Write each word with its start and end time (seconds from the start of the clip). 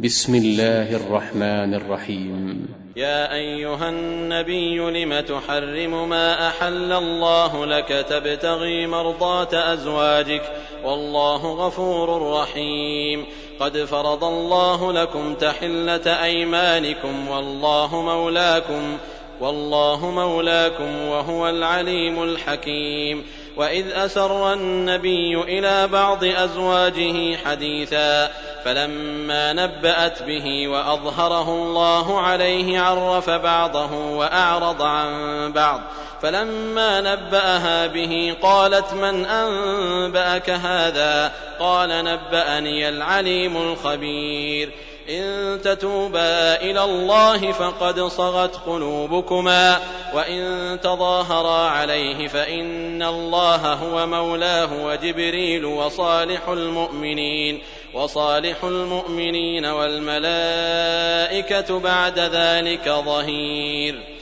بسم 0.00 0.34
الله 0.34 0.96
الرحمن 0.96 1.74
الرحيم. 1.74 2.68
يا 2.96 3.34
أيها 3.34 3.88
النبي 3.88 4.78
لم 4.78 5.20
تحرم 5.20 6.08
ما 6.08 6.48
أحل 6.48 6.92
الله 6.92 7.66
لك 7.66 8.06
تبتغي 8.08 8.86
مرضاه 8.86 9.72
أزواجك؟ 9.72 10.42
والله 10.84 11.66
غفور 11.66 12.32
رحيم. 12.40 13.26
قد 13.60 13.78
فرض 13.78 14.24
الله 14.24 14.92
لكم 14.92 15.34
تحلة 15.34 16.24
أيمانكم 16.24 17.28
والله 17.28 18.02
مولاكم 18.02 18.96
والله 19.40 20.10
مولاكم 20.10 21.02
وهو 21.02 21.48
العليم 21.48 22.22
الحكيم. 22.22 23.24
وإذ 23.56 23.86
أسر 23.92 24.52
النبي 24.52 25.42
إلى 25.42 25.88
بعض 25.88 26.24
أزواجه 26.24 27.36
حديثا 27.36 28.30
فلما 28.64 29.52
نبأت 29.52 30.22
به 30.22 30.68
وأظهره 30.68 31.48
الله 31.48 32.20
عليه 32.20 32.80
عرف 32.80 33.30
بعضه 33.30 33.94
وأعرض 33.94 34.82
عن 34.82 35.52
بعض. 35.52 35.80
فلما 36.22 37.00
نبأها 37.00 37.86
به 37.86 38.36
قالت 38.42 38.92
من 38.92 39.26
أنبأك 39.26 40.50
هذا؟ 40.50 41.32
قال 41.60 42.04
نبأني 42.04 42.88
العليم 42.88 43.56
الخبير. 43.56 44.72
إن 45.10 45.60
تتوبا 45.62 46.60
إلى 46.60 46.84
الله 46.84 47.52
فقد 47.52 48.00
صغت 48.00 48.56
قلوبكما 48.66 49.80
وإن 50.14 50.78
تظاهرا 50.82 51.68
عليه 51.68 52.28
فإن 52.28 53.02
الله 53.02 53.72
هو 53.72 54.06
مولاه 54.06 54.84
وجبريل 54.84 55.64
وصالح 55.64 56.48
المؤمنين. 56.48 57.62
وصالح 57.94 58.64
المؤمنين 58.64 59.66
والملائكة 59.66 60.98
بعد 61.80 62.18
ذلك 62.18 62.88
ظهير. 62.88 64.18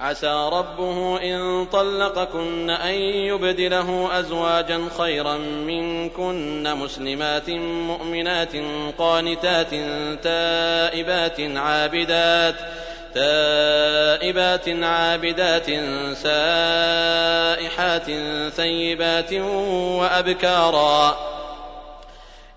عسى 0.00 0.48
ربه 0.52 1.22
إن 1.22 1.64
طلقكن 1.64 2.70
أن 2.70 2.94
يبدله 2.94 4.18
أزواجا 4.18 4.88
خيرا 4.98 5.36
منكن 5.38 6.76
مسلمات 6.76 7.50
مؤمنات 7.50 8.52
قانتات 8.98 9.70
تائبات 10.22 11.40
عابدات 11.40 12.54
تائبات 13.14 14.68
عابدات 14.68 15.66
سائحات 16.16 18.10
ثيبات 18.50 19.32
وأبكارا. 20.00 21.33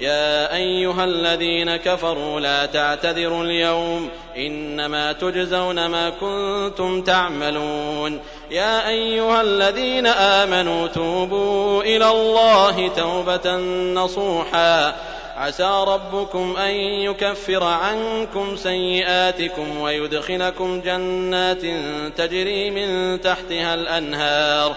يا 0.00 0.56
أيها 0.56 1.04
الذين 1.04 1.76
كفروا 1.76 2.40
لا 2.40 2.66
تعتذروا 2.66 3.44
اليوم 3.44 4.08
إنما 4.36 5.12
تجزون 5.12 5.86
ما 5.86 6.10
كنتم 6.10 7.02
تعملون 7.02 8.20
يا 8.50 8.88
أيها 8.88 9.40
الذين 9.40 10.06
آمنوا 10.06 10.86
توبوا 10.86 11.82
إلى 11.82 12.10
الله 12.10 12.88
توبة 12.88 13.56
نصوحا 13.94 14.94
عسى 15.36 15.84
ربكم 15.88 16.56
أن 16.56 16.70
يكفر 16.74 17.64
عنكم 17.64 18.56
سيئاتكم 18.56 19.80
ويدخلكم 19.80 20.80
جنات 20.80 21.62
تجري 22.16 22.70
من 22.70 23.20
تحتها 23.20 23.74
الأنهار 23.74 24.76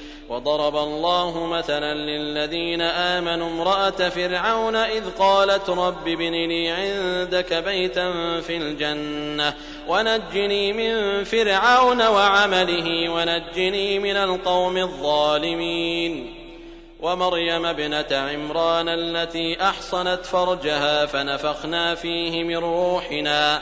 وضرب 0.31 0.75
الله 0.75 1.45
مثلا 1.45 1.93
للذين 1.93 2.81
آمنوا 2.81 3.49
امرأة 3.49 4.09
فرعون 4.09 4.75
إذ 4.75 5.03
قالت 5.19 5.69
رب 5.69 6.07
ابن 6.07 6.31
لي 6.31 6.69
عندك 6.69 7.53
بيتا 7.53 8.11
في 8.41 8.57
الجنة 8.57 9.53
ونجني 9.87 10.73
من 10.73 11.23
فرعون 11.23 12.01
وعمله 12.01 13.09
ونجني 13.09 13.99
من 13.99 14.15
القوم 14.15 14.77
الظالمين 14.77 16.35
ومريم 16.99 17.65
ابنة 17.65 18.07
عمران 18.11 18.89
التي 18.89 19.61
أحصنت 19.61 20.25
فرجها 20.25 21.05
فنفخنا 21.05 21.95
فيه 21.95 22.43
من 22.43 22.57
روحنا 22.57 23.61